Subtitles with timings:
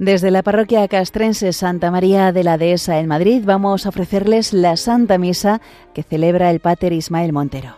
[0.00, 4.78] Desde la parroquia castrense Santa María de la Dehesa en Madrid vamos a ofrecerles la
[4.78, 5.60] Santa Misa
[5.92, 7.76] que celebra el Pater Ismael Montero.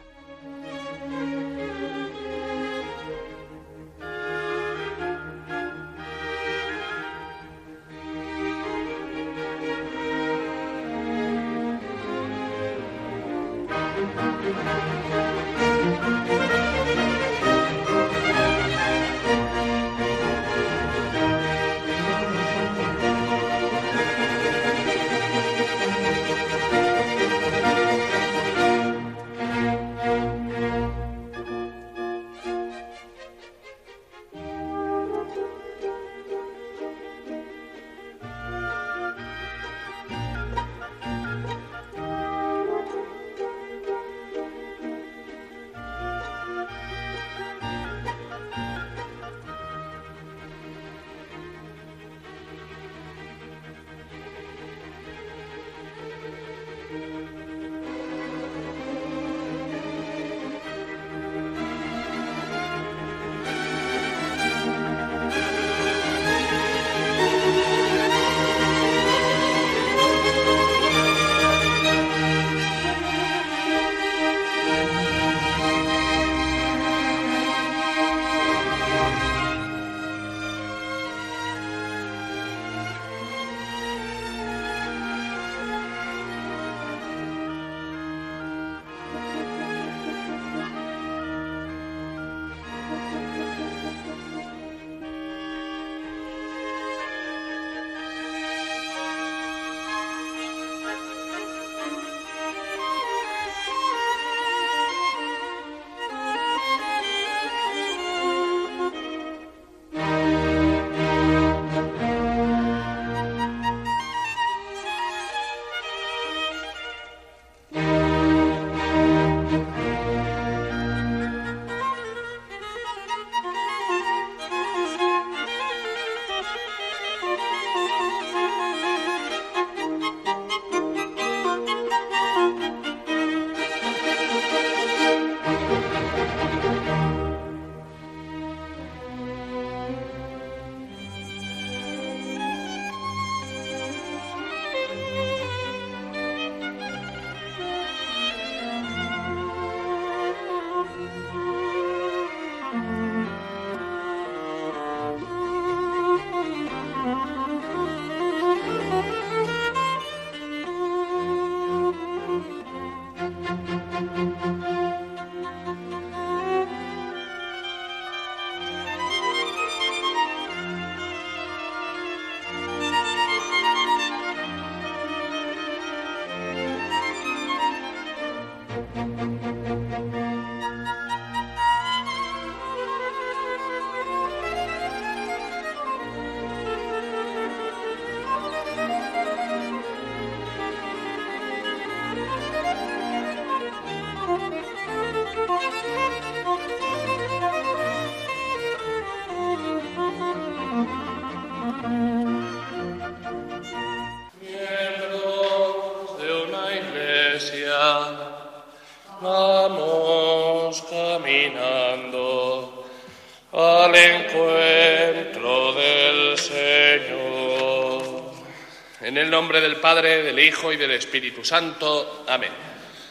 [219.82, 222.24] Padre, del Hijo y del Espíritu Santo.
[222.28, 222.52] Amén.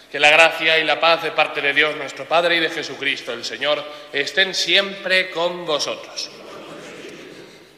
[0.09, 3.33] Que la gracia y la paz de parte de Dios nuestro Padre y de Jesucristo
[3.33, 6.31] el Señor estén siempre con vosotros.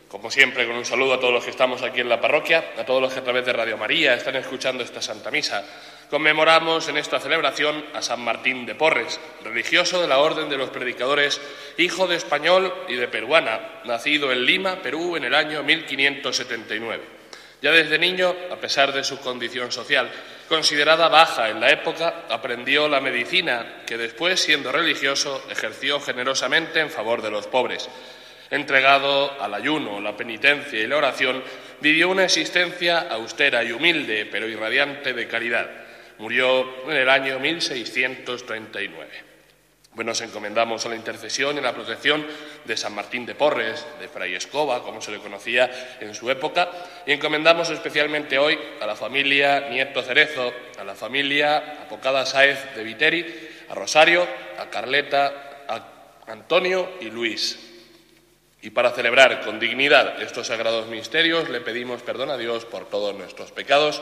[0.08, 2.86] Como siempre, con un saludo a todos los que estamos aquí en la parroquia, a
[2.86, 5.66] todos los que a través de Radio María están escuchando esta Santa Misa.
[6.10, 10.70] Conmemoramos en esta celebración a San Martín de Porres, religioso de la Orden de los
[10.70, 11.42] Predicadores,
[11.78, 17.04] hijo de español y de peruana, nacido en Lima, Perú, en el año 1579.
[17.64, 20.12] Ya desde niño, a pesar de su condición social,
[20.50, 26.90] considerada baja en la época, aprendió la medicina que después, siendo religioso, ejerció generosamente en
[26.90, 27.90] favor de los pobres.
[28.52, 31.42] Entregado al ayuno, la penitencia y la oración,
[31.80, 35.83] vivió una existencia austera y humilde, pero irradiante de caridad.
[36.18, 39.34] Murió en el año 1639.
[39.96, 42.26] Bueno, nos encomendamos a la intercesión y a la protección
[42.66, 46.72] de San Martín de Porres, de Fray Escoba, como se le conocía en su época,
[47.06, 52.84] y encomendamos especialmente hoy a la familia Nieto Cerezo, a la familia Apocada Sáez de
[52.84, 53.26] Viteri,
[53.70, 54.28] a Rosario,
[54.58, 57.60] a Carleta, a Antonio y Luis.
[58.64, 63.14] Y para celebrar con dignidad estos sagrados misterios le pedimos perdón a Dios por todos
[63.14, 64.02] nuestros pecados,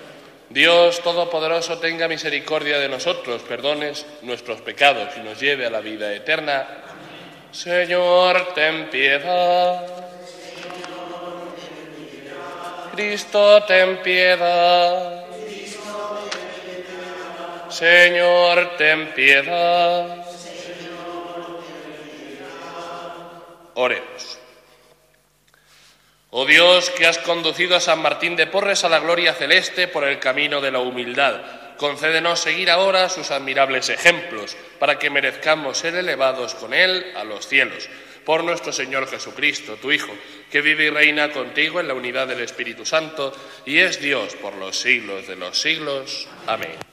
[0.53, 6.13] Dios Todopoderoso tenga misericordia de nosotros, perdones nuestros pecados y nos lleve a la vida
[6.13, 6.67] eterna.
[7.51, 9.85] Señor, ten piedad.
[12.93, 15.25] Cristo, ten piedad.
[17.69, 20.25] Señor, ten piedad.
[23.75, 24.30] Oremos.
[26.33, 30.05] Oh Dios, que has conducido a San Martín de Porres a la gloria celeste por
[30.05, 31.41] el camino de la humildad,
[31.75, 37.49] concédenos seguir ahora sus admirables ejemplos, para que merezcamos ser elevados con él a los
[37.49, 37.89] cielos.
[38.23, 40.13] Por nuestro Señor Jesucristo, tu Hijo,
[40.49, 43.33] que vive y reina contigo en la unidad del Espíritu Santo,
[43.65, 46.29] y es Dios por los siglos de los siglos.
[46.47, 46.90] Amén.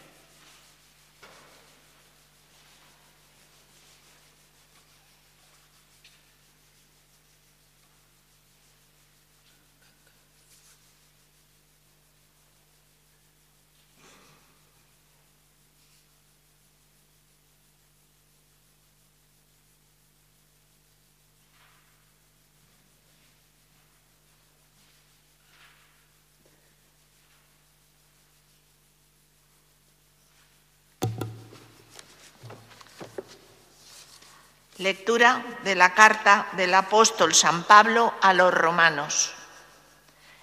[34.79, 39.33] Lectura de la carta del apóstol San Pablo a los romanos.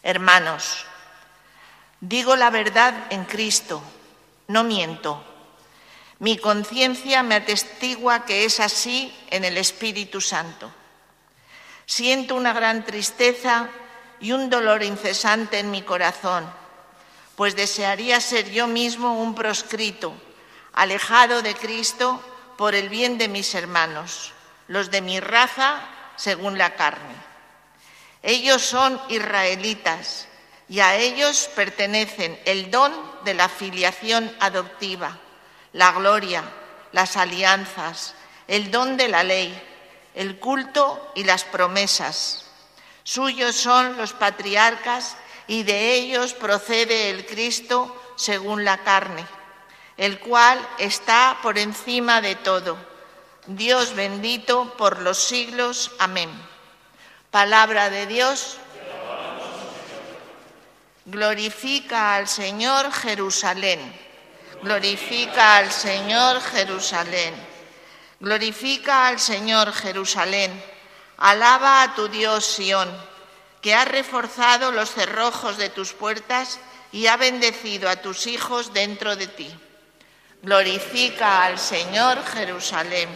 [0.04, 0.84] Hermanos,
[2.02, 3.82] digo la verdad en Cristo,
[4.50, 5.24] no miento.
[6.20, 10.70] Mi conciencia me atestigua que es así en el Espíritu Santo.
[11.86, 13.70] Siento una gran tristeza
[14.20, 16.46] y un dolor incesante en mi corazón,
[17.38, 20.14] pues desearía ser yo mismo un proscrito,
[20.74, 22.22] alejado de Cristo
[22.58, 24.32] por el bien de mis hermanos,
[24.68, 25.82] los de mi raza
[26.16, 27.16] según la carne.
[28.24, 30.28] Ellos son israelitas
[30.68, 32.94] y a ellos pertenecen el don
[33.24, 35.20] de la filiación adoptiva,
[35.74, 36.44] la gloria,
[36.92, 38.16] las alianzas,
[38.48, 39.62] el don de la ley,
[40.16, 42.46] el culto y las promesas.
[43.04, 45.18] Suyos son los patriarcas
[45.48, 49.26] y de ellos procede el Cristo según la carne
[49.98, 52.78] el cual está por encima de todo.
[53.48, 55.92] Dios bendito por los siglos.
[56.00, 56.30] Amén.
[57.32, 58.58] Palabra de Dios.
[61.06, 63.80] Glorifica al Señor Jerusalén.
[64.62, 67.36] Glorifica al Señor Jerusalén.
[68.20, 70.64] Glorifica al Señor Jerusalén.
[71.18, 72.90] Alaba a tu Dios Sión,
[73.62, 76.60] que ha reforzado los cerrojos de tus puertas
[76.92, 79.56] y ha bendecido a tus hijos dentro de ti.
[80.46, 83.10] Glorifica al Señor Jerusalén.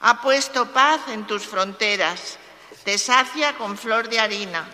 [0.00, 2.38] Ha puesto paz en tus fronteras,
[2.84, 4.66] te sacia con flor de harina.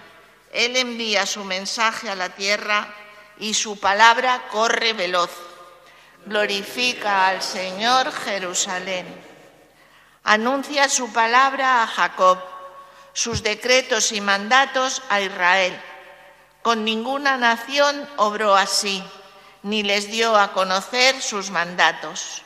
[0.52, 2.94] Él envía su mensaje a la tierra
[3.40, 5.32] y su palabra corre veloz.
[6.26, 9.04] Glorifica al Señor Jerusalén.
[10.22, 12.38] Anuncia su palabra a Jacob,
[13.14, 15.76] sus decretos y mandatos a Israel.
[16.62, 19.02] Con ninguna nación obró así
[19.62, 22.42] ni les dio a conocer sus mandatos.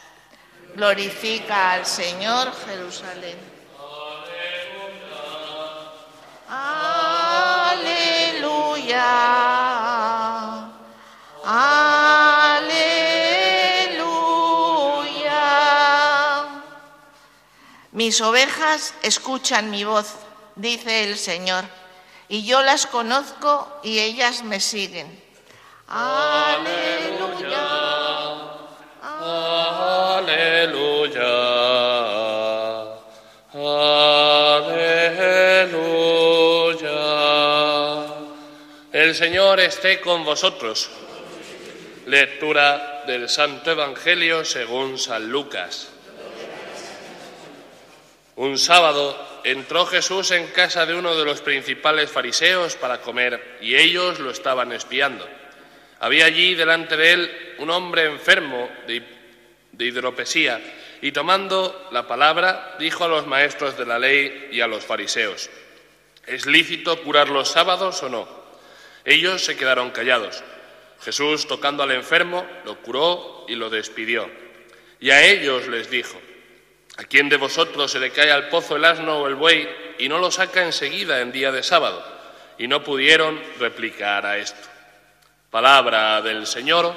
[0.75, 3.39] Glorifica al Señor Jerusalén.
[6.49, 7.07] Aleluya.
[11.45, 11.97] Aleluya.
[17.93, 20.17] Mis ovejas escuchan mi voz,
[20.55, 21.65] dice el Señor,
[22.29, 25.26] y yo las conozco y ellas me siguen.
[25.89, 27.67] Aleluya.
[29.03, 30.57] Aleluya.
[33.55, 34.97] Aleluya.
[38.93, 40.91] El Señor esté con vosotros.
[42.07, 45.91] Lectura del Santo Evangelio según San Lucas.
[48.35, 53.77] Un sábado entró Jesús en casa de uno de los principales fariseos para comer y
[53.77, 55.27] ellos lo estaban espiando.
[56.01, 59.03] Había allí delante de él un hombre enfermo de,
[59.79, 60.61] hidropesía
[61.03, 65.51] y tomando la palabra dijo a los maestros de la ley y a los fariseos,
[66.27, 68.29] ¿Es lícito curar los sábados o no?
[69.05, 70.43] Ellos se quedaron callados.
[71.01, 74.29] Jesús, tocando al enfermo, lo curó y lo despidió.
[74.99, 76.21] Y a ellos les dijo,
[76.97, 80.09] ¿a quién de vosotros se le cae al pozo el asno o el buey y
[80.09, 82.05] no lo saca enseguida en día de sábado?
[82.59, 84.76] Y no pudieron replicar a esto.
[85.51, 86.93] Palabra del Señor.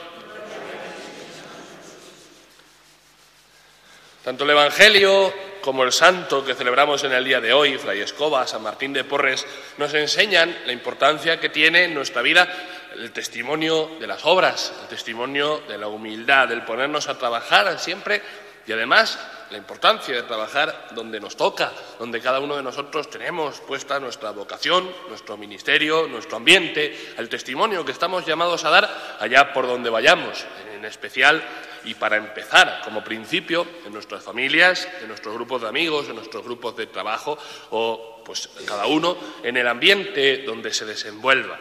[4.24, 8.48] Tanto el Evangelio como el santo que celebramos en el día de hoy, Fray Escoba,
[8.48, 9.46] San Martín de Porres,
[9.78, 12.48] nos enseñan la importancia que tiene en nuestra vida
[12.96, 18.22] el testimonio de las obras, el testimonio de la humildad, del ponernos a trabajar siempre
[18.70, 19.18] y además
[19.50, 24.30] la importancia de trabajar donde nos toca, donde cada uno de nosotros tenemos puesta nuestra
[24.30, 29.90] vocación, nuestro ministerio, nuestro ambiente, el testimonio que estamos llamados a dar allá por donde
[29.90, 30.46] vayamos,
[30.76, 31.44] en especial
[31.84, 36.44] y para empezar, como principio, en nuestras familias, en nuestros grupos de amigos, en nuestros
[36.44, 37.40] grupos de trabajo
[37.72, 41.58] o pues cada uno en el ambiente donde se desenvuelva.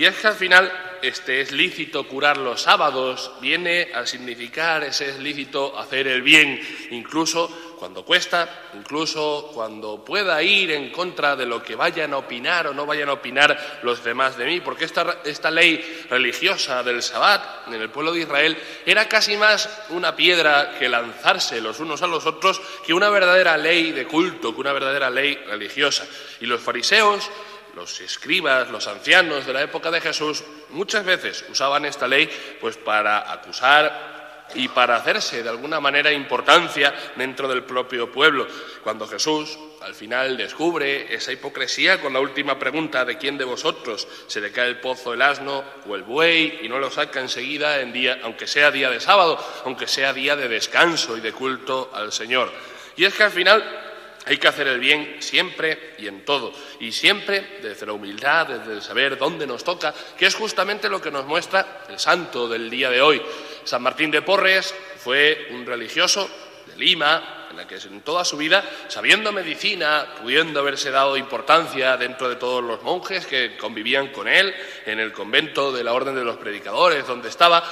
[0.00, 5.10] Y es que al final este es lícito curar los sábados, viene a significar ese
[5.10, 6.58] es lícito hacer el bien,
[6.90, 12.68] incluso cuando cuesta, incluso cuando pueda ir en contra de lo que vayan a opinar
[12.68, 17.02] o no vayan a opinar los demás de mí, porque esta, esta ley religiosa del
[17.02, 22.00] Sabbat en el pueblo de Israel era casi más una piedra que lanzarse los unos
[22.00, 26.06] a los otros que una verdadera ley de culto, que una verdadera ley religiosa.
[26.40, 27.30] Y los fariseos
[27.74, 32.28] los escribas, los ancianos de la época de Jesús, muchas veces usaban esta ley
[32.60, 34.10] pues para acusar
[34.54, 38.46] y para hacerse de alguna manera importancia dentro del propio pueblo.
[38.82, 44.06] Cuando Jesús al final descubre esa hipocresía con la última pregunta de quién de vosotros
[44.26, 47.80] se le cae el pozo el asno o el buey y no lo saca enseguida
[47.80, 51.90] en día, aunque sea día de sábado, aunque sea día de descanso y de culto
[51.94, 52.52] al Señor.
[52.96, 53.89] Y es que al final
[54.26, 58.74] hay que hacer el bien siempre y en todo, y siempre desde la humildad, desde
[58.74, 62.68] el saber dónde nos toca, que es justamente lo que nos muestra el santo del
[62.68, 63.22] día de hoy.
[63.64, 66.28] San Martín de Porres fue un religioso
[66.66, 71.96] de Lima, en la que en toda su vida, sabiendo medicina, pudiendo haberse dado importancia
[71.96, 74.54] dentro de todos los monjes que convivían con él,
[74.86, 77.64] en el convento de la Orden de los Predicadores, donde estaba,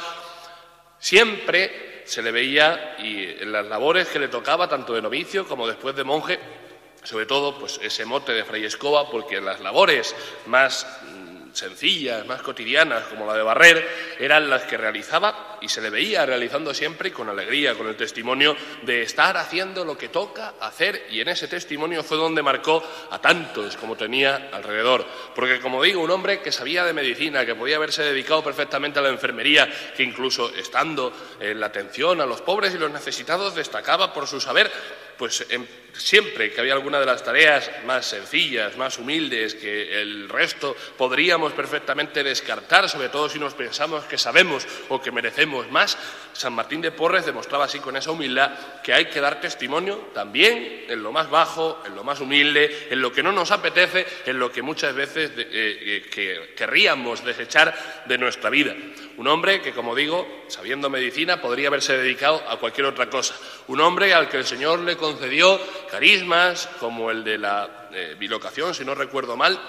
[0.98, 5.68] siempre se le veía y en las labores que le tocaba, tanto de novicio como
[5.68, 6.40] después de monje,
[7.02, 10.86] sobre todo pues ese mote de Fray Escoba, porque en las labores más
[11.58, 16.24] sencillas, más cotidianas, como la de barrer, eran las que realizaba y se le veía
[16.24, 21.20] realizando siempre con alegría, con el testimonio de estar haciendo lo que toca hacer y
[21.20, 25.04] en ese testimonio fue donde marcó a tantos como tenía alrededor.
[25.34, 29.02] Porque como digo, un hombre que sabía de medicina, que podía haberse dedicado perfectamente a
[29.02, 34.12] la enfermería, que incluso estando en la atención a los pobres y los necesitados destacaba
[34.12, 34.70] por su saber,
[35.18, 35.44] pues
[35.92, 41.52] siempre que había alguna de las tareas más sencillas, más humildes, que el resto podríamos
[41.52, 45.98] perfectamente descartar, sobre todo si nos pensamos que sabemos o que merecemos más,
[46.32, 50.84] San Martín de Porres demostraba así con esa humildad que hay que dar testimonio también
[50.88, 54.38] en lo más bajo, en lo más humilde, en lo que no nos apetece, en
[54.38, 58.74] lo que muchas veces eh, eh, querríamos desechar de nuestra vida.
[59.18, 63.34] Un hombre que, como digo, sabiendo medicina, podría haberse dedicado a cualquier otra cosa.
[63.66, 65.60] Un hombre al que el Señor le concedió
[65.90, 69.60] carismas como el de la eh, bilocación, si no recuerdo mal,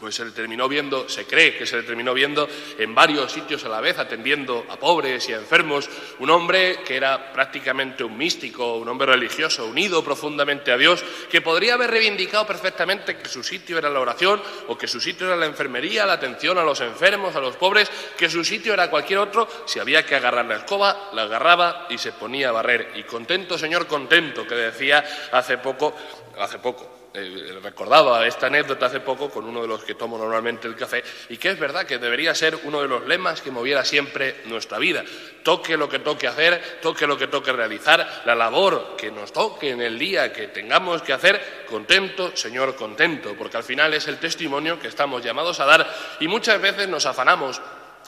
[0.00, 3.64] pues se le terminó viendo, se cree que se le terminó viendo en varios sitios
[3.64, 5.88] a la vez, atendiendo a pobres y a enfermos,
[6.18, 11.40] un hombre que era prácticamente un místico, un hombre religioso, unido profundamente a Dios, que
[11.40, 15.36] podría haber reivindicado perfectamente que su sitio era la oración o que su sitio era
[15.36, 19.18] la enfermería, la atención a los enfermos, a los pobres, que su sitio era cualquier
[19.18, 22.92] otro, si había que agarrar la escoba, la agarraba y se ponía a barrer.
[22.94, 25.94] Y contento, Señor, contento, que decía hace poco,
[26.38, 30.68] hace poco, eh, recordaba esta anécdota hace poco con uno de los que tomo normalmente
[30.68, 33.84] el café y que es verdad que debería ser uno de los lemas que moviera
[33.84, 35.04] siempre nuestra vida.
[35.42, 39.70] Toque lo que toque hacer, toque lo que toque realizar, la labor que nos toque
[39.70, 44.18] en el día que tengamos que hacer, contento, Señor, contento, porque al final es el
[44.18, 47.60] testimonio que estamos llamados a dar y muchas veces nos afanamos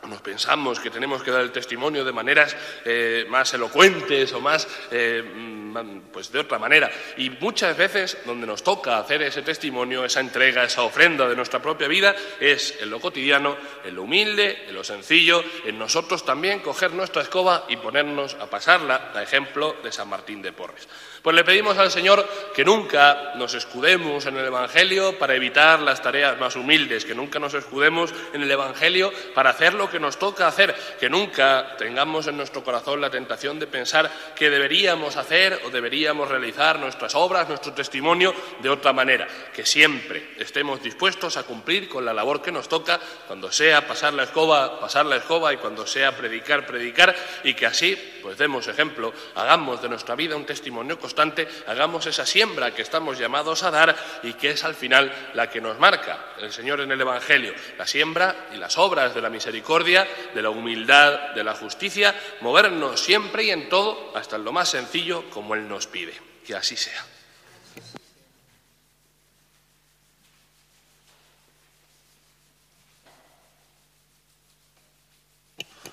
[0.09, 4.67] nos pensamos que tenemos que dar el testimonio de maneras eh, más elocuentes o más,
[4.91, 6.91] eh, mm, pues de otra manera.
[7.17, 11.61] Y muchas veces donde nos toca hacer ese testimonio, esa entrega, esa ofrenda de nuestra
[11.61, 16.61] propia vida, es en lo cotidiano, en lo humilde, en lo sencillo, en nosotros también
[16.61, 20.89] coger nuestra escoba y ponernos a pasarla, a ejemplo de San Martín de Porres.
[21.23, 26.03] Pues le pedimos al Señor que nunca nos escudemos en el Evangelio para evitar las
[26.03, 30.19] tareas más humildes, que nunca nos escudemos en el Evangelio para hacer lo que nos
[30.19, 35.61] toca hacer, que nunca tengamos en nuestro corazón la tentación de pensar que deberíamos hacer
[35.65, 41.43] o deberíamos realizar nuestras obras, nuestro testimonio de otra manera, que siempre estemos dispuestos a
[41.43, 45.53] cumplir con la labor que nos toca, cuando sea pasar la escoba, pasar la escoba
[45.53, 50.37] y cuando sea predicar, predicar, y que así pues demos ejemplo, hagamos de nuestra vida
[50.37, 54.75] un testimonio constante, hagamos esa siembra que estamos llamados a dar y que es al
[54.75, 59.15] final la que nos marca el Señor en el Evangelio, la siembra y las obras
[59.15, 64.37] de la misericordia, de la humildad, de la justicia, movernos siempre y en todo, hasta
[64.37, 66.15] en lo más sencillo, como Él nos pide.
[66.45, 67.05] Que así sea.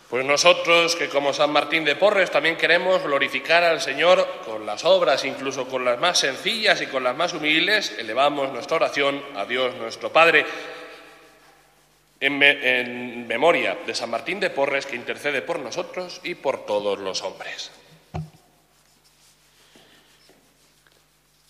[0.09, 4.85] Pues nosotros que como San Martín de Porres también queremos glorificar al Señor con las
[4.85, 9.43] obras, incluso con las más sencillas y con las más humildes, elevamos nuestra oración a
[9.43, 10.45] Dios nuestro Padre
[12.21, 17.21] en, memoria de San Martín de Porres que intercede por nosotros y por todos los
[17.23, 17.71] hombres.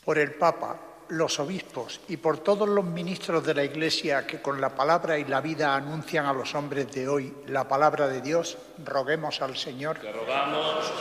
[0.03, 4.59] Por el Papa, los obispos y por todos los ministros de la Iglesia que con
[4.59, 8.57] la palabra y la vida anuncian a los hombres de hoy la palabra de Dios,
[8.83, 9.99] roguemos al Señor.
[10.03, 10.91] rogamos,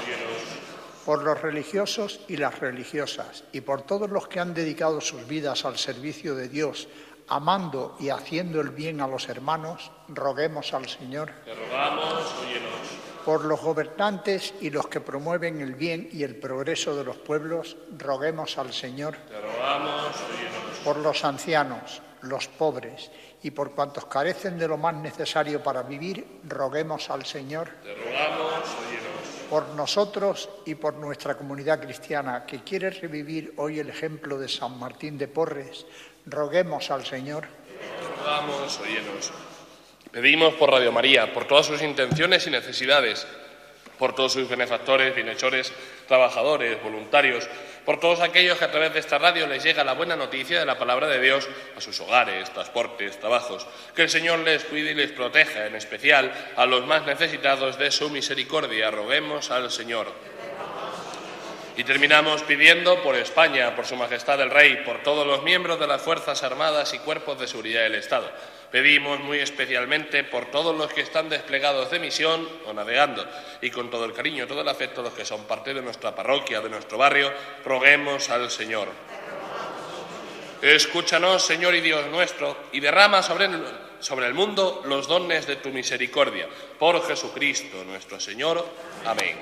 [1.05, 5.65] por los religiosos y las religiosas y por todos los que han dedicado sus vidas
[5.65, 6.89] al servicio de Dios,
[7.29, 11.31] amando y haciendo el bien a los hermanos, roguemos al Señor.
[11.47, 12.25] rogamos,
[13.27, 17.77] por los gobernantes y los que promueven el bien y el progreso de los pueblos,
[17.99, 19.17] roguemos al Señor.
[20.85, 23.11] por los ancianos, los pobres
[23.43, 27.69] y por cuantos carecen de lo más necesario para vivir, roguemos al Señor.
[29.51, 34.79] por nosotros y por nuestra comunidad cristiana que quiere revivir hoy el ejemplo de San
[34.79, 35.85] Martín de Porres,
[36.27, 37.49] roguemos al Señor.
[38.19, 38.81] rogamos,
[40.17, 43.27] Pedimos por Radio María, por todas sus intenciones y necesidades,
[43.99, 45.71] por todos sus benefactores, bienhechores,
[46.09, 47.47] trabajadores, voluntarios,
[47.85, 50.65] por todos aquellos que a través de esta radio les llega la buena noticia de
[50.65, 53.67] la palabra de Dios a sus hogares, transportes, trabajos.
[53.95, 57.91] Que el Señor les cuide y les proteja, en especial a los más necesitados de
[57.91, 58.91] su misericordia.
[58.91, 60.11] Roguemos al Señor.
[61.77, 65.87] Y terminamos pidiendo por España, por Su Majestad el Rey, por todos los miembros de
[65.87, 68.33] las Fuerzas Armadas y cuerpos de seguridad del Estado
[68.71, 73.27] Pedimos muy especialmente por todos los que están desplegados de misión o navegando
[73.61, 76.61] y con todo el cariño todo el afecto los que son parte de nuestra parroquia,
[76.61, 77.33] de nuestro barrio,
[77.65, 78.89] roguemos al Señor.
[80.63, 83.49] Escúchanos, Señor y Dios nuestro, y derrama sobre
[84.01, 86.49] sobre el mundo los dones de tu misericordia.
[86.79, 88.65] Por Jesucristo nuestro Señor.
[89.05, 89.37] Amén.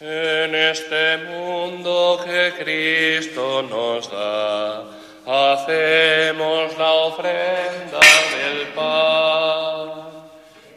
[0.00, 4.97] En este mundo que Cristo nos da
[5.28, 8.00] hacemos la ofrenda
[8.32, 9.90] del pan,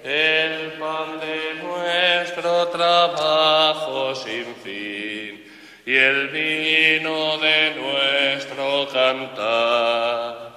[0.03, 5.49] el pan de nuestro trabajo sin fin
[5.85, 10.51] y el vino de nuestro cantar.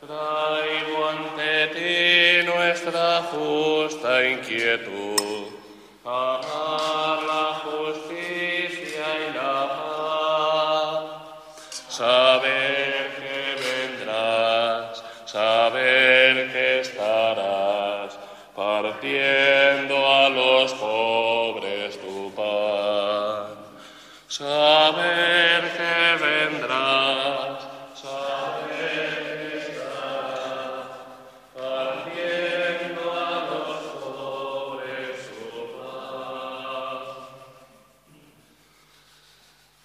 [0.00, 5.52] Traigo ante ti nuestra justa inquietud,
[6.04, 6.91] amar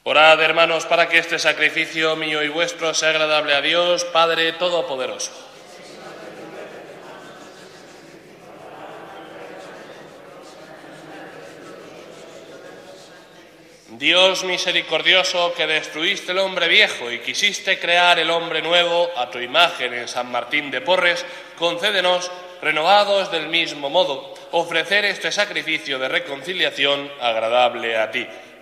[0.10, 5.34] Orad, hermanos, para que este sacrificio mío y vuestro sea agradable a Dios, Padre Todopoderoso.
[13.90, 19.40] Dios misericordioso que destruiste el hombre viejo y quisiste crear el hombre nuevo a tu
[19.40, 21.26] imagen en San Martín de Porres,
[21.58, 28.26] concédenos, renovados del mismo modo, ofrecer este sacrificio de reconciliación agradable a ti.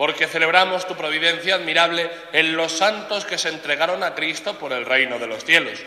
[0.00, 4.86] porque celebramos tu providencia admirable en los santos que se entregaron a Cristo por el
[4.86, 5.78] reino de los cielos.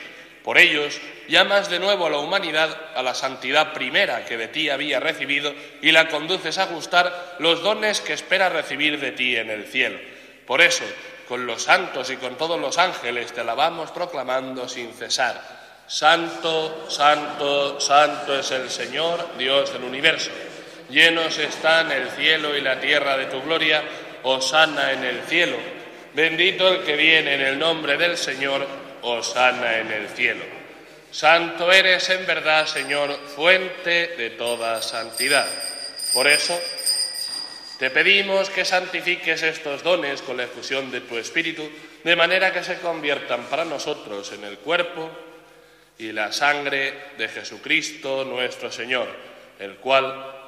[0.43, 4.69] Por ellos, llamas de nuevo a la humanidad a la santidad primera que de ti
[4.69, 9.49] había recibido y la conduces a gustar los dones que espera recibir de ti en
[9.49, 9.97] el cielo.
[10.45, 10.85] Por eso,
[11.27, 15.41] con los santos y con todos los ángeles te alabamos proclamando sin cesar.
[15.87, 20.29] Santo, santo, santo es el Señor, Dios del universo.
[20.93, 23.81] Llenos están el cielo y la tierra de tu gloria,
[24.23, 25.57] Osana en el cielo.
[26.13, 28.65] Bendito el que viene en el nombre del Señor,
[29.01, 30.43] Osana en el cielo.
[31.11, 35.47] Santo eres en verdad, Señor, fuente de toda santidad.
[36.13, 36.59] Por eso,
[37.77, 41.69] te pedimos que santifiques estos dones con la efusión de tu Espíritu,
[42.03, 45.09] de manera que se conviertan para nosotros en el cuerpo
[45.97, 49.07] y la sangre de Jesucristo nuestro Señor,
[49.59, 50.32] el cual,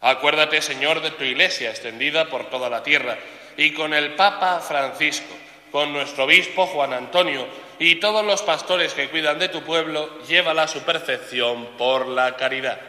[0.00, 3.18] Acuérdate, Señor, de tu iglesia extendida por toda la tierra
[3.56, 5.36] y con el Papa Francisco,
[5.70, 7.46] con nuestro obispo Juan Antonio
[7.78, 12.34] y todos los pastores que cuidan de tu pueblo, llévala a su perfección por la
[12.36, 12.80] caridad.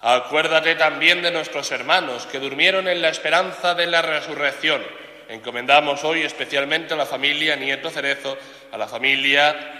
[0.00, 4.82] Acuérdate también de nuestros hermanos que durmieron en la esperanza de la resurrección.
[5.28, 8.36] Encomendamos hoy especialmente a la familia Nieto Cerezo,
[8.70, 9.77] a la familia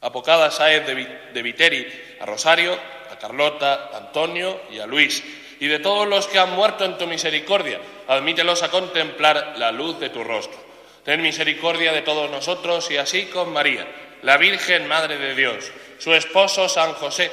[0.00, 1.86] Apocada Saez de Viteri,
[2.20, 2.78] a Rosario,
[3.10, 5.24] a Carlota, a Antonio y a Luis,
[5.60, 9.98] y de todos los que han muerto en tu misericordia, admítelos a contemplar la luz
[9.98, 10.58] de tu rostro.
[11.04, 13.86] Ten misericordia de todos nosotros y así con María,
[14.22, 17.30] la Virgen Madre de Dios, su esposo San José,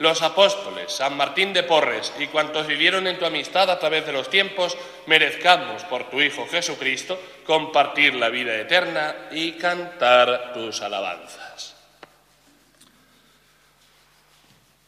[0.00, 4.12] los apóstoles, San Martín de Porres y cuantos vivieron en tu amistad a través de
[4.12, 4.76] los tiempos,
[5.06, 11.77] merezcamos por tu Hijo Jesucristo compartir la vida eterna y cantar tus alabanzas.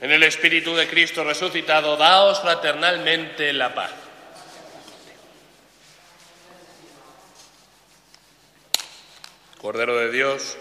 [0.00, 3.92] En el Espíritu de Cristo resucitado, daos fraternalmente la paz.
[9.60, 10.56] Cordero de Dios,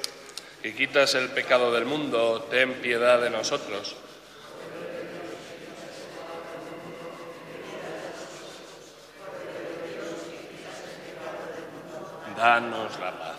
[0.62, 3.96] que quitas el pecado del mundo, ten piedad de nosotros.
[12.36, 13.39] Danos la paz.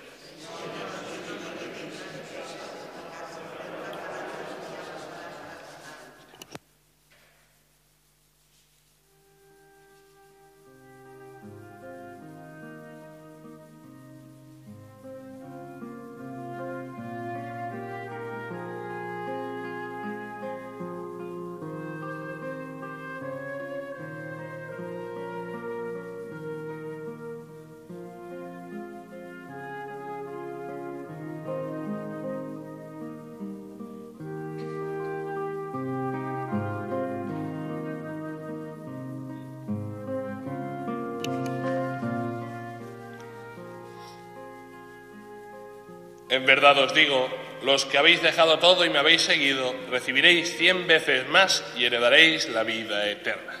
[46.31, 47.29] En verdad os digo,
[47.61, 52.47] los que habéis dejado todo y me habéis seguido, recibiréis cien veces más y heredaréis
[52.47, 53.60] la vida eterna.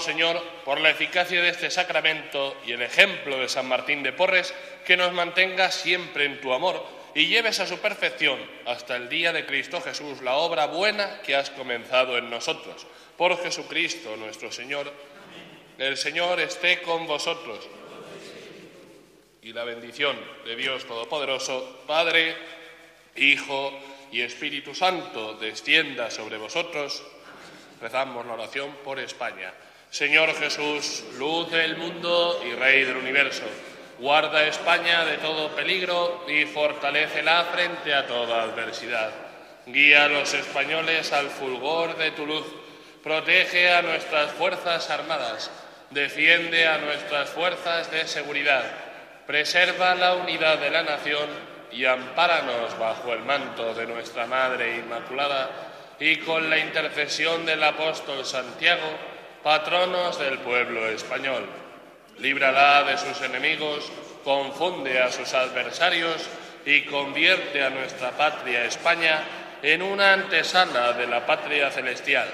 [0.00, 4.54] Señor, por la eficacia de este sacramento y el ejemplo de San Martín de Porres,
[4.84, 9.32] que nos mantenga siempre en tu amor y lleves a su perfección hasta el día
[9.32, 12.86] de Cristo Jesús la obra buena que has comenzado en nosotros.
[13.16, 14.92] Por Jesucristo nuestro Señor.
[15.78, 17.68] El Señor esté con vosotros.
[19.42, 22.36] Y la bendición de Dios Todopoderoso, Padre,
[23.16, 23.72] Hijo
[24.10, 27.02] y Espíritu Santo, descienda sobre vosotros.
[27.80, 29.52] Rezamos la oración por España.
[29.92, 33.44] Señor Jesús, luz del mundo y Rey del universo,
[33.98, 39.10] guarda España de todo peligro y fortalécela frente a toda adversidad.
[39.66, 42.46] Guía a los españoles al fulgor de tu luz,
[43.02, 45.50] protege a nuestras Fuerzas Armadas,
[45.90, 48.64] defiende a nuestras fuerzas de seguridad,
[49.26, 51.28] preserva la unidad de la nación
[51.70, 55.50] y ampáranos bajo el manto de nuestra Madre Inmaculada
[56.00, 59.11] y con la intercesión del apóstol Santiago,
[59.42, 61.46] patronos del pueblo español.
[62.18, 63.90] Líbrala de sus enemigos,
[64.24, 66.28] confunde a sus adversarios
[66.64, 69.22] y convierte a nuestra patria España
[69.62, 72.28] en una antesala de la patria celestial.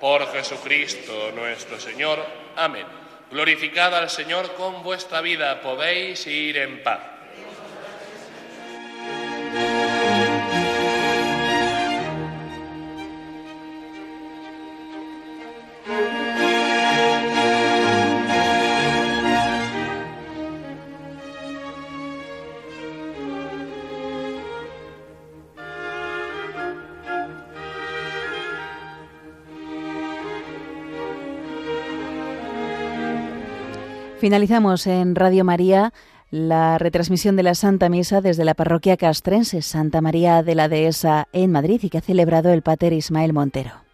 [0.00, 2.24] Por Jesucristo nuestro Señor.
[2.56, 2.86] Amén.
[3.30, 7.15] Glorificad al Señor con vuestra vida, podéis ir en paz.
[34.26, 35.92] Finalizamos en Radio María
[36.32, 41.28] la retransmisión de la Santa Misa desde la parroquia castrense Santa María de la Dehesa
[41.32, 43.85] en Madrid y que ha celebrado el Pater Ismael Montero.